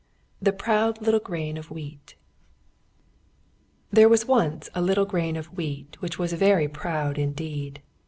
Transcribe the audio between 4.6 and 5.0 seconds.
a